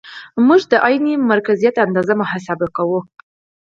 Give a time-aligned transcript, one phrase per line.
[0.47, 2.99] موږ د عین مرکزیت اندازه محاسبه کوو